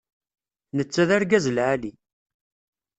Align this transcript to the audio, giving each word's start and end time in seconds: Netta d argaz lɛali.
Netta 0.77 1.03
d 1.07 1.09
argaz 1.17 1.45
lɛali. 1.55 1.91